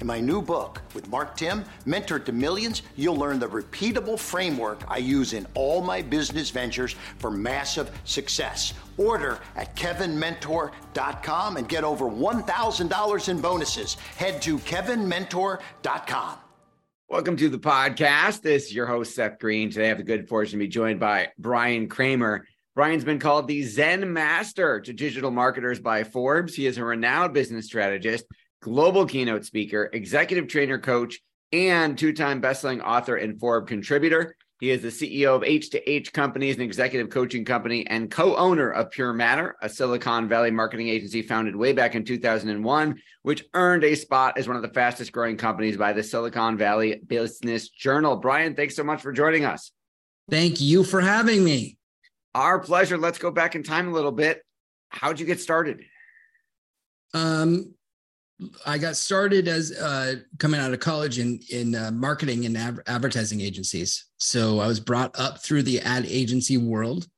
[0.00, 4.84] In my new book with Mark Timm, Mentor to Millions, you'll learn the repeatable framework
[4.88, 8.74] I use in all my business ventures for massive success.
[8.96, 13.94] Order at kevinmentor.com and get over $1,000 in bonuses.
[14.16, 16.38] Head to kevinmentor.com.
[17.08, 18.42] Welcome to the podcast.
[18.42, 19.70] This is your host, Seth Greene.
[19.70, 22.46] Today I have the good fortune to be joined by Bryan Kramer.
[22.76, 26.54] Bryan's been called the Zen Master to digital marketers by Forbes.
[26.54, 28.24] He is a renowned business strategist
[28.60, 31.18] global keynote speaker, executive trainer coach,
[31.52, 34.36] and two-time best-selling author and Forbes contributor.
[34.60, 39.52] He is the CEO of H2H Companies, an executive coaching company, and co-owner of PureMatter,
[39.62, 44.48] a Silicon Valley marketing agency founded way back in 2001, which earned a spot as
[44.48, 48.16] one of the fastest growing companies by the Silicon Valley Business Journal.
[48.16, 49.70] Bryan, thanks so much for joining us.
[50.28, 51.78] Thank you for having me.
[52.34, 52.98] Our pleasure.
[52.98, 54.42] Let's go back in time a little bit.
[54.88, 55.84] How'd you get started?
[57.14, 57.74] Um,
[58.64, 63.40] I got started as uh, coming out of college in in uh, marketing and advertising
[63.40, 64.06] agencies.
[64.18, 67.08] So I was brought up through the ad agency world,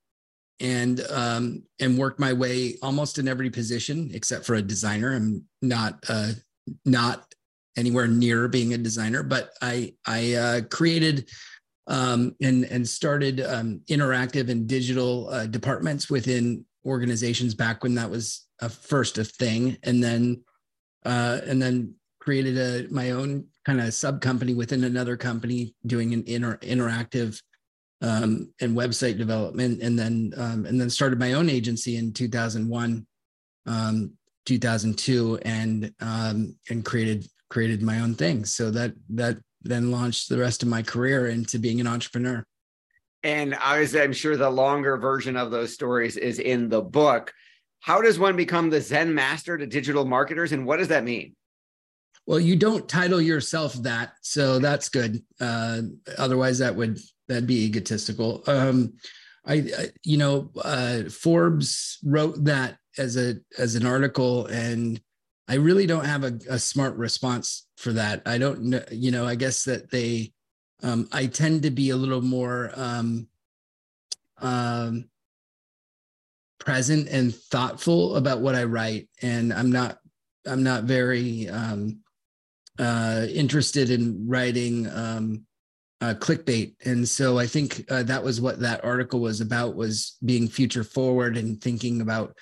[0.61, 5.15] and um, and worked my way almost in every position except for a designer.
[5.15, 6.33] I'm not uh,
[6.85, 7.27] not
[7.77, 11.29] anywhere near being a designer, but I I uh, created
[11.87, 18.11] um, and and started um, interactive and digital uh, departments within organizations back when that
[18.11, 20.43] was a first a thing, and then
[21.05, 26.13] uh, and then created a my own kind of sub company within another company doing
[26.13, 27.41] an inter, interactive
[28.03, 33.07] um, and website development, and then um, and then started my own agency in 2001,
[33.67, 34.13] um,
[34.47, 38.45] 2002, and um, and created created my own thing.
[38.45, 42.45] So that that then launched the rest of my career into being an entrepreneur.
[43.23, 47.35] And obviously, I'm sure the longer version of those stories is in the book.
[47.81, 51.35] How does one become the Zen master to digital marketers, and what does that mean?
[52.27, 55.23] Well, you don't title yourself that, so that's good.
[55.41, 55.83] Uh,
[56.19, 58.43] otherwise, that would that'd be egotistical.
[58.47, 58.95] Um,
[59.47, 65.01] I, I, you know, uh, Forbes wrote that as a as an article, and
[65.49, 68.23] I really don't have a, a smart response for that.
[68.27, 69.27] I don't know, you know.
[69.27, 70.33] I guess that they,
[70.83, 73.27] um, I tend to be a little more um,
[74.39, 75.09] um,
[76.61, 79.99] present and thoughtful about what I write, and I'm not
[80.47, 81.99] I'm not very um,
[82.79, 85.45] uh, interested in writing um,
[86.01, 90.17] uh, clickbait, and so I think uh, that was what that article was about: was
[90.25, 92.37] being future forward and thinking about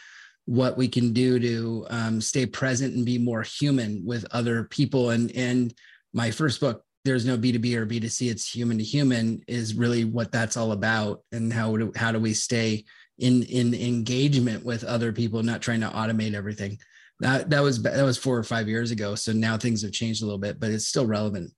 [0.48, 5.10] what we can do to um, stay present and be more human with other people.
[5.10, 5.74] And and
[6.12, 10.32] my first book, there's no B2B or B2C, it's human to human, is really what
[10.32, 12.84] that's all about, and how do how do we stay
[13.18, 16.78] in in engagement with other people, not trying to automate everything.
[17.20, 19.14] That that was that was four or five years ago.
[19.14, 21.52] So now things have changed a little bit, but it's still relevant.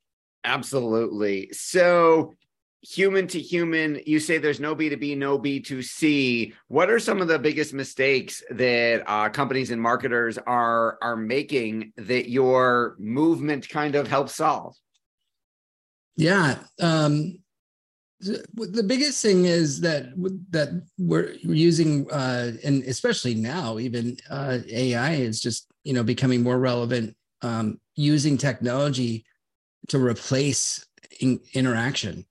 [0.45, 1.51] Absolutely.
[1.53, 2.35] So
[2.83, 6.55] human to human, you say there's no B2B, no B2C.
[6.69, 11.93] What are some of the biggest mistakes that uh, companies and marketers are are making
[11.97, 14.75] that your movement kind of helps solve?
[16.17, 16.59] Yeah.
[16.81, 17.40] Um,
[18.21, 20.07] the biggest thing is that
[20.51, 26.43] that we're using uh, and especially now even uh, ai is just you know becoming
[26.43, 29.25] more relevant um, using technology
[29.89, 30.87] to replace
[31.21, 32.25] in, interaction.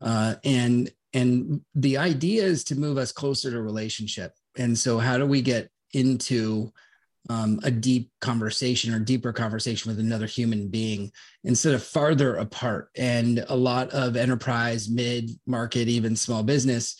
[0.00, 4.32] Uh, and and the idea is to move us closer to relationship.
[4.56, 6.70] And so how do we get into
[7.28, 11.10] um, a deep conversation or deeper conversation with another human being
[11.44, 16.96] instead of farther apart and a lot of enterprise mid market even small business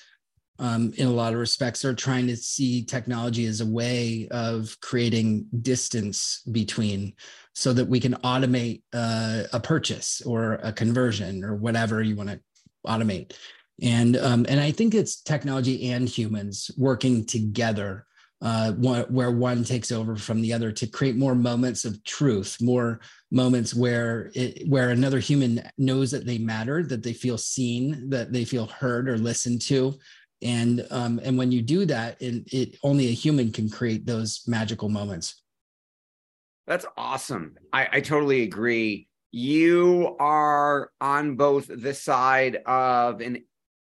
[0.59, 4.77] um, in a lot of respects are trying to see technology as a way of
[4.81, 7.15] creating distance between
[7.55, 12.29] so that we can automate uh, a purchase or a conversion or whatever you want
[12.29, 12.41] to
[12.87, 13.35] automate.
[13.81, 18.07] And um, and I think it's technology and humans working together,
[18.41, 22.57] uh, one, where one takes over from the other to create more moments of truth,
[22.61, 23.01] more
[23.31, 28.33] moments where it, where another human knows that they matter, that they feel seen, that
[28.33, 29.99] they feel heard or listened to,
[30.43, 34.43] and um, and when you do that, it, it only a human can create those
[34.47, 35.43] magical moments.
[36.67, 37.57] That's awesome.
[37.73, 43.45] I, I totally agree you are on both the side of an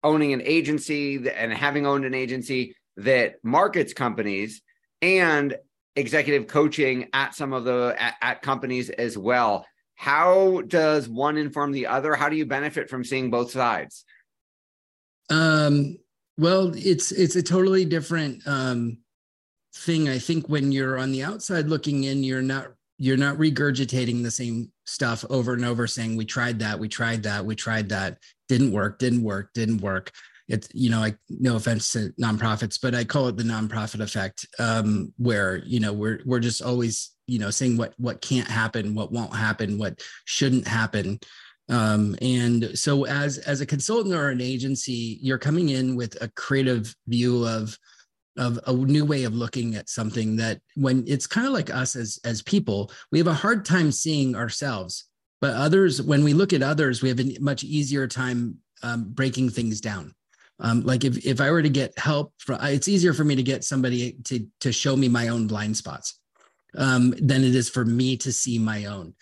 [0.03, 4.61] owning an agency and having owned an agency that markets companies
[5.01, 5.55] and
[5.95, 9.65] executive coaching at some of the at, at, companies as well.
[9.95, 12.15] How does one inform the other?
[12.15, 14.05] How do you benefit from seeing both sides?
[15.29, 15.97] Um
[16.37, 18.97] well it's it's a totally different um
[19.75, 20.09] thing.
[20.09, 22.67] I think when you're on the outside looking in you're not
[22.97, 27.23] you're not regurgitating the same stuff over and over saying we tried that we tried
[27.23, 28.17] that we tried that.
[28.47, 30.11] Didn't work didn't work didn't work
[30.49, 34.45] it's you know like no offense to nonprofits but i call it the nonprofit effect
[34.59, 38.95] um, where you know we're we're just always you know saying what what can't happen
[38.95, 41.19] what won't happen what shouldn't happen.
[41.69, 46.27] Um, and so as as a consultant or an agency you're coming in with a
[46.29, 47.77] creative view of
[48.37, 51.95] of a new way of looking at something that when it's kind of like us
[51.95, 55.05] as as people we have a hard time seeing ourselves.
[55.41, 59.51] But others when we look at others we have a much easier time um, breaking
[59.51, 60.15] things down
[60.59, 63.43] um, like if, if i were to get help from it's easier for me to
[63.43, 66.19] get somebody to to show me my own blind spots
[66.77, 69.13] um, than it is for me to see my own.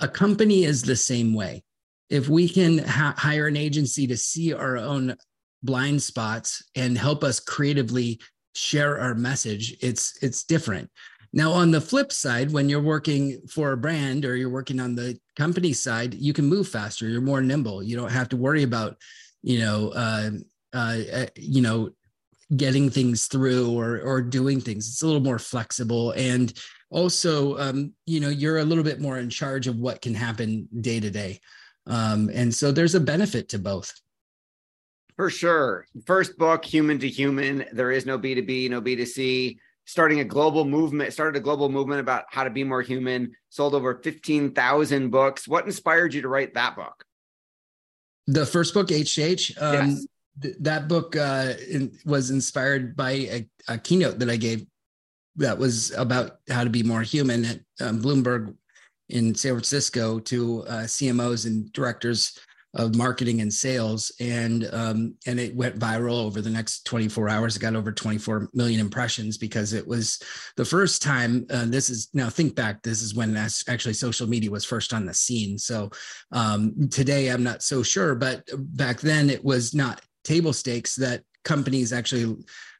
[0.00, 1.62] A company is the same way.
[2.10, 5.16] If we can ha- hire an agency to see our own
[5.62, 8.20] blind spots and help us creatively
[8.54, 10.90] share our message it's it's different.
[11.32, 14.94] Now on the flip side when you're working for a brand or you're working on
[14.94, 17.08] the company side you can move faster.
[17.08, 17.82] You're more nimble.
[17.82, 18.96] You don't have to worry about
[19.42, 20.32] you know uh,
[20.72, 21.90] uh, uh you know
[22.56, 26.52] getting things through or or doing things it's a little more flexible and
[26.90, 30.68] also um, you know you're a little bit more in charge of what can happen
[30.80, 31.40] day to day
[31.86, 33.92] um, and so there's a benefit to both
[35.16, 35.86] for sure.
[36.06, 37.64] First book, Human to Human.
[37.72, 39.56] There is no B2B, no B2C.
[39.84, 43.74] Starting a global movement, started a global movement about how to be more human, sold
[43.74, 45.48] over 15,000 books.
[45.48, 47.04] What inspired you to write that book?
[48.28, 49.18] The first book, H
[49.60, 50.06] um, yes.
[50.40, 54.66] Th- that book uh, in, was inspired by a, a, keynote that I gave
[55.36, 58.54] that was about how to be more human at um, Bloomberg
[59.08, 62.38] in San Francisco to uh, CMOs and directors
[62.74, 64.10] of marketing and sales.
[64.18, 67.54] And um, and it went viral over the next 24 hours.
[67.54, 70.22] It got over 24 million impressions because it was
[70.56, 74.50] the first time uh, this is now think back this is when actually social media
[74.50, 75.58] was first on the scene.
[75.58, 75.90] So
[76.32, 81.22] um, today i'm not so sure but back then it was not table stakes that
[81.44, 82.36] companies actually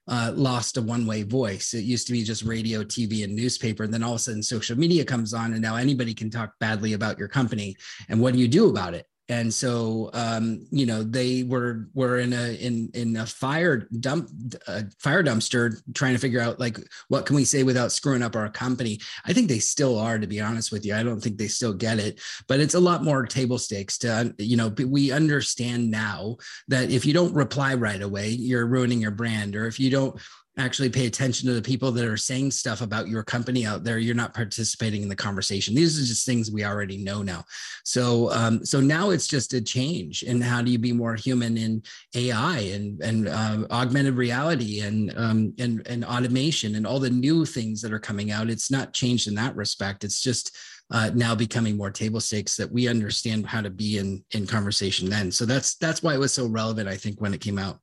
[0.09, 1.75] uh, lost a one-way voice.
[1.75, 3.85] It used to be just radio, TV, and newspaper.
[3.85, 6.53] And then all of a sudden, social media comes on, and now anybody can talk
[6.59, 7.77] badly about your company.
[8.09, 9.07] And what do you do about it?
[9.33, 14.29] And so um, you know they were were in a in in a fire dump
[14.69, 18.37] a fire dumpster trying to figure out like what can we say without screwing up
[18.37, 19.01] our company?
[19.25, 20.95] I think they still are to be honest with you.
[20.95, 24.35] I don't think they still get it but it's a lot more table stakes to
[24.39, 26.37] you know we understand now
[26.69, 30.21] that if you don't reply right away you're ruining your brand or if you don't
[30.59, 33.99] actually pay attention to the people that are saying stuff about your company out there
[33.99, 35.75] you're not participating in the conversation.
[35.75, 37.45] These are just things we already know now.
[37.85, 41.57] So um, so now it's just a change and how do you be more human
[41.57, 41.83] in
[42.15, 47.47] ai and and uh, augmented reality and um, and and automation and all the new
[47.47, 48.51] things that are coming out.
[48.51, 50.05] It's not changed in that respect.
[50.05, 50.57] It's just
[50.91, 55.09] uh, now becoming more table stakes that we understand how to be in in conversation
[55.09, 55.31] then.
[55.31, 57.79] So that's that's why it was so relevant i think when it came out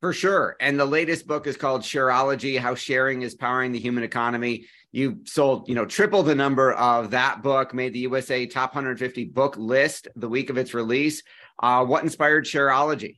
[0.00, 4.04] for sure and the latest book is called shareology how sharing is powering the human
[4.04, 8.74] economy you sold you know triple the number of that book made the usa top
[8.74, 11.22] 150 book list the week of its release
[11.62, 13.16] uh, what inspired shareology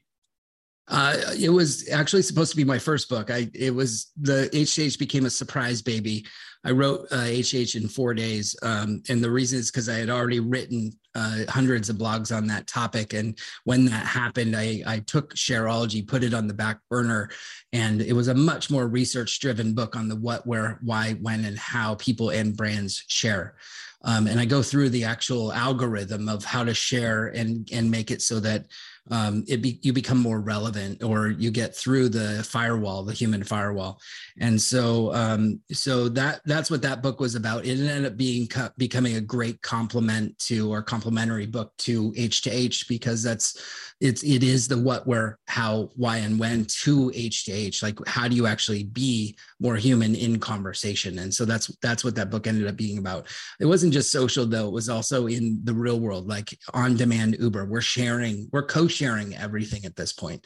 [0.88, 3.30] uh, it was actually supposed to be my first book.
[3.30, 6.26] I it was the HH became a surprise baby.
[6.64, 10.10] I wrote uh, HH in four days, um, and the reason is because I had
[10.10, 13.14] already written uh, hundreds of blogs on that topic.
[13.14, 17.30] And when that happened, I, I took Shareology, put it on the back burner,
[17.72, 21.58] and it was a much more research-driven book on the what, where, why, when, and
[21.58, 23.54] how people and brands share.
[24.02, 28.10] Um, and I go through the actual algorithm of how to share and and make
[28.10, 28.66] it so that
[29.10, 33.42] um, it be, you become more relevant or you get through the firewall, the human
[33.42, 34.00] firewall.
[34.38, 37.64] And so, um, so that that's what that book was about.
[37.64, 42.42] It ended up being co- becoming a great complement to or complementary book to H
[42.42, 43.60] to H because that's
[44.00, 47.82] it's it is the what, where, how, why, and when to H to H.
[47.82, 51.18] Like how do you actually be more human in conversation?
[51.18, 53.26] And so that's that's what that book ended up being about.
[53.58, 57.36] It wasn't just social though; it was also in the real world, like on demand
[57.40, 57.66] Uber.
[57.66, 60.44] We're sharing, we're co sharing everything at this point.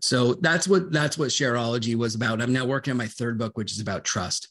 [0.00, 2.40] So that's what that's what Shareology was about.
[2.40, 4.48] I'm now working on my third book, which is about trust.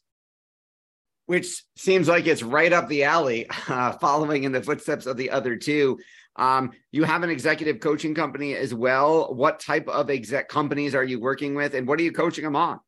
[1.26, 5.32] Which seems like it's right up the alley, uh, following in the footsteps of the
[5.32, 6.00] other two.
[6.36, 9.34] Um, you have an executive coaching company as well.
[9.34, 12.56] What type of exec companies are you working with, and what are you coaching them
[12.56, 12.80] on?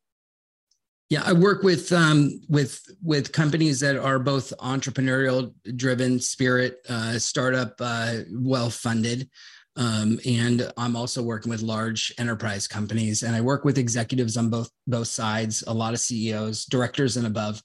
[1.10, 7.18] Yeah, I work with um, with with companies that are both entrepreneurial driven, spirit, uh,
[7.18, 9.28] startup, uh, well funded,
[9.76, 13.22] um, and I'm also working with large enterprise companies.
[13.22, 17.26] And I work with executives on both both sides, a lot of CEOs, directors, and
[17.26, 17.62] above.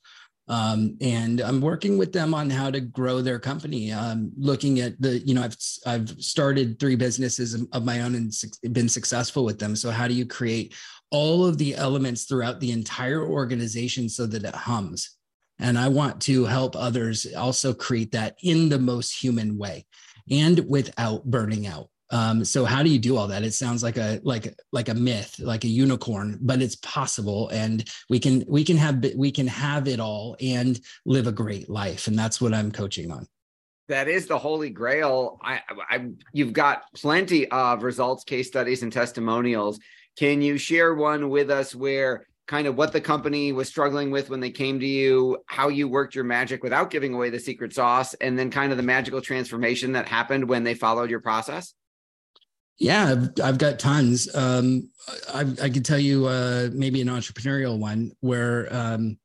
[0.49, 3.91] Um, and I'm working with them on how to grow their company.
[3.91, 8.33] Um, looking at the, you know, I've I've started three businesses of my own and
[8.71, 9.75] been successful with them.
[9.75, 10.73] So how do you create
[11.09, 15.11] all of the elements throughout the entire organization so that it hums.
[15.59, 19.85] And I want to help others also create that in the most human way
[20.29, 21.89] and without burning out.
[22.09, 23.43] Um, so how do you do all that?
[23.43, 27.87] It sounds like a like like a myth, like a unicorn, but it's possible, and
[28.09, 32.07] we can we can have we can have it all and live a great life,
[32.07, 33.27] and that's what I'm coaching on
[33.87, 35.39] that is the holy grail.
[35.41, 39.79] I, I, you've got plenty of results, case studies, and testimonials.
[40.17, 44.29] Can you share one with us where kind of what the company was struggling with
[44.29, 47.73] when they came to you, how you worked your magic without giving away the secret
[47.73, 51.73] sauce, and then kind of the magical transformation that happened when they followed your process?
[52.79, 54.33] Yeah, I've, I've got tons.
[54.35, 54.89] Um,
[55.33, 59.17] I, I could tell you uh, maybe an entrepreneurial one where um,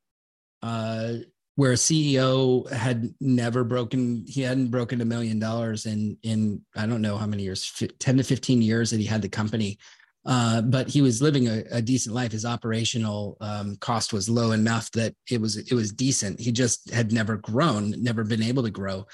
[0.62, 1.14] uh,
[1.56, 6.87] where a CEO had never broken, he hadn't broken a million dollars in in I
[6.87, 9.78] don't know how many years, ten to fifteen years that he had the company,
[10.25, 12.31] uh, but he was living a, a decent life.
[12.31, 16.38] His operational um, cost was low enough that it was it was decent.
[16.38, 19.07] He just had never grown, never been able to grow,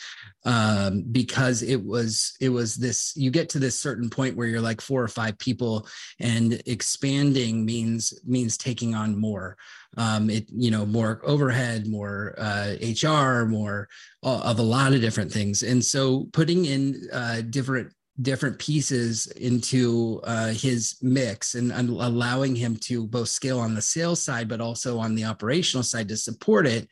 [0.44, 3.16] um, because it was it was this.
[3.16, 5.86] You get to this certain point where you're like four or five people,
[6.20, 9.56] and expanding means means taking on more.
[9.96, 13.88] Um, it you know more overhead, more uh, HR, more
[14.22, 19.26] uh, of a lot of different things, and so putting in uh, different different pieces
[19.28, 24.48] into uh, his mix and, and, allowing him to both scale on the sales side
[24.48, 26.88] but also on the operational side to support it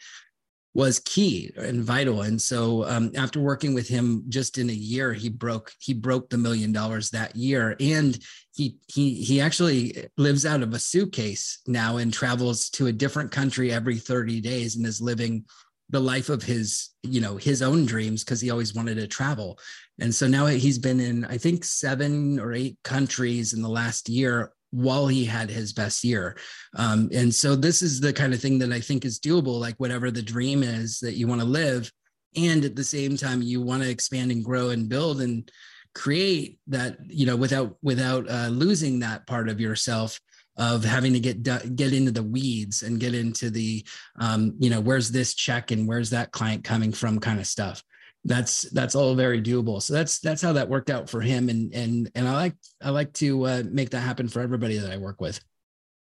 [0.77, 2.21] was key and vital.
[2.21, 6.29] And so um, after working with him just in a year he broke he broke
[6.29, 7.77] the million dollars that year.
[7.81, 8.19] And
[8.55, 13.31] he he he actually lives out of a suitcase now and travels to a different
[13.31, 15.47] country every 30 days and is living
[15.91, 19.59] the life of his you know his own dreams because he always wanted to travel.
[19.99, 24.09] And so now he's been in i think seven or eight countries in the last
[24.09, 26.37] year while he had his best year.
[26.75, 29.77] Um, and so this is the kind of thing that i think is doable like
[29.77, 31.91] whatever the dream is that you want to live
[32.37, 35.51] and at the same time you want to expand and grow and build and
[35.95, 40.21] create that you know without without uh, losing that part of yourself
[40.57, 41.43] of having to get
[41.77, 43.85] get into the weeds and get into the
[44.19, 47.83] um, you know where's this check and where's that client coming from kind of stuff.
[48.25, 49.83] That's that's all very doable.
[49.83, 51.49] So that's that's how that worked out for him.
[51.49, 54.91] And and and i like i like to uh, make that happen for everybody that
[54.91, 55.41] i work with.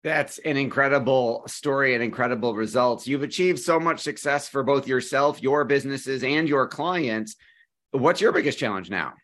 [0.05, 3.07] That's an incredible story and incredible results.
[3.07, 7.37] You've achieved so much success for both yourself your businesses and your clients.
[7.93, 9.15] What's your biggest challenge now?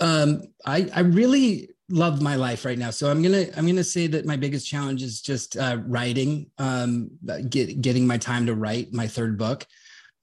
[0.00, 2.90] Um i i really love my life right now.
[2.90, 7.10] So I'm gonna I'm gonna say that my biggest challenge is just uh, writing, um,
[7.48, 9.66] get, getting my time to write my third book.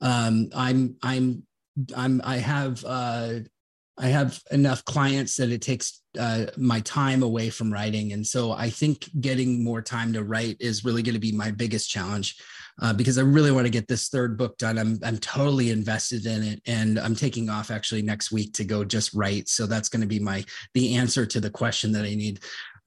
[0.02, 1.44] Um, I'm I'm
[1.96, 3.40] I'm I have uh,
[4.00, 8.52] I have enough clients that it takes uh, my time away from writing, and so
[8.52, 12.38] I think getting more time to write is really going to be my biggest challenge.
[12.82, 14.78] Uh, because I really want to get this third book done.
[14.78, 18.86] I'm I'm totally invested in it, and I'm taking off actually next week to go
[18.86, 19.50] just write.
[19.50, 22.40] So that's going to be my the answer to the question that I need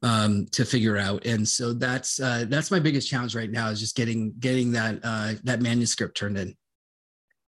[0.03, 1.25] um, to figure out.
[1.27, 4.99] And so that's uh, that's my biggest challenge right now is just getting getting that
[5.03, 6.55] uh, that manuscript turned in.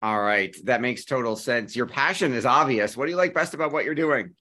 [0.05, 1.75] All right, that makes total sense.
[1.75, 2.95] Your passion is obvious.
[2.95, 4.35] What do you like best about what you're doing?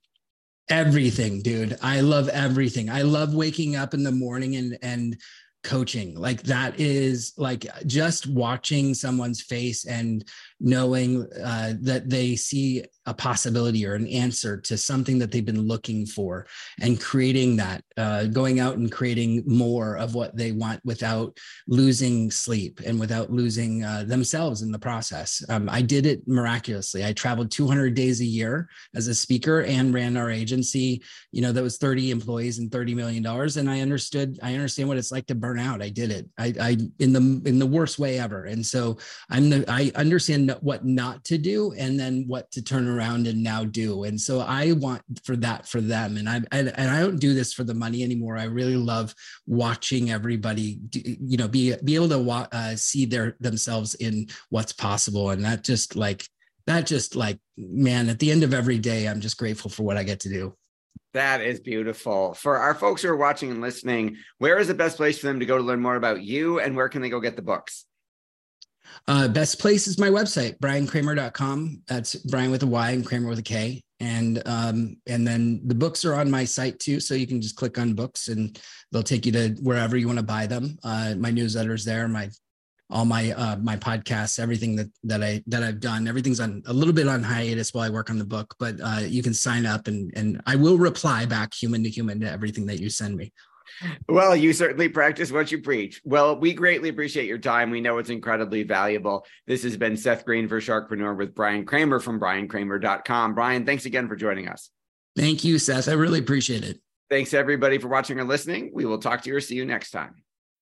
[0.68, 1.78] Everything, dude.
[1.82, 2.90] I love everything.
[2.90, 5.18] I love waking up in the morning and and
[5.64, 10.26] coaching like that is like just watching someone's face and
[10.64, 15.68] knowing uh, that they see a possibility or an answer to something that they've been
[15.68, 16.48] looking for
[16.82, 22.32] and creating that uh, going out and creating more of what they want without losing
[22.32, 25.44] sleep and without losing uh, themselves in the process.
[25.50, 27.04] Um, i did it miraculously.
[27.04, 31.52] I traveled 200 days a year as a speaker and ran our agency you know
[31.52, 35.12] that was 30 employees and 30 million dollars and i understood i understand what it's
[35.12, 35.82] like to burn out.
[35.82, 36.30] I did it.
[36.38, 38.46] I, I in the in the worst way ever.
[38.46, 38.98] And so
[39.30, 43.42] i'm the i understand what not to do and then what to turn around and
[43.42, 44.04] now do.
[44.04, 46.18] And so i want for that for them.
[46.18, 48.38] And i and, and i don't do this for the money anymore.
[48.38, 49.16] I really love
[49.48, 54.28] watching everybody do, you know be be able to wa- uh, see their themselves in
[54.50, 55.30] what's possible.
[55.32, 56.28] And that just like
[56.68, 59.98] that just like man at the end of every day i'm just grateful for what
[59.98, 60.56] i get to do.
[61.14, 62.34] That is beautiful.
[62.34, 65.40] For our folks who are watching and listening, where is the best place for them
[65.40, 67.86] to go to learn more about you and where can they go get the books?
[69.08, 71.82] Uh, best place is my website, bryankramer.com.
[71.88, 73.82] That's Bryan with a Y and Kramer with a K.
[74.00, 77.56] And um, and then the books are on my site too, so you can just
[77.56, 78.60] click on books and
[78.92, 80.78] they'll take you to wherever you want to buy them.
[80.84, 82.30] Uh, my newsletters there, my
[82.90, 86.74] all my uh, my podcasts, everything that that I that I've done, everything's on a
[86.74, 88.54] little bit on hiatus while I work on the book.
[88.60, 92.20] But uh, you can sign up and and I will reply back human to human
[92.22, 93.32] to everything that you send me.
[94.08, 96.02] Well, you certainly practice what you preach.
[96.04, 97.72] Well, we greatly appreciate your time.
[97.72, 99.26] We know it's incredibly valuable.
[99.48, 103.36] This has been Seth Greene for Sharkpreneur with Bryan Kramer from bryankramer.com.
[103.36, 104.70] Bryan, thanks again for joining us.
[105.16, 105.88] Thank you, Seth.
[105.88, 106.80] I really appreciate it.
[107.10, 108.72] Thanks, everybody, for watching or listening.
[108.74, 110.16] We will talk to you or see you next time.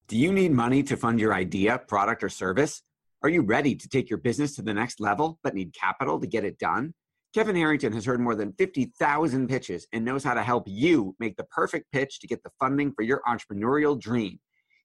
[0.08, 2.82] Do you need money to fund your idea, product, or service?
[3.24, 6.28] Are you ready to take your business to the next level but need capital to
[6.28, 6.94] get it done?
[7.34, 11.38] Kevin Harrington has heard more than 50,000 pitches and knows how to help you make
[11.38, 14.40] the perfect pitch to get the funding for your entrepreneurial dream.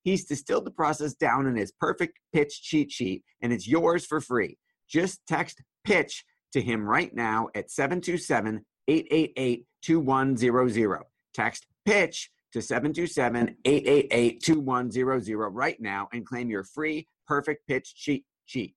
[0.04, 4.20] He's distilled the process down in his perfect pitch cheat sheet, and it's yours for
[4.20, 4.58] free.
[4.88, 11.02] Just text pitch to him right now at 727 888 2100.
[11.34, 18.24] Text pitch to 727 888 2100 right now and claim your free perfect pitch cheat
[18.44, 18.76] sheet.